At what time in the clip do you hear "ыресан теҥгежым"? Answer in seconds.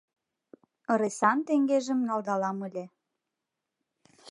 0.93-1.99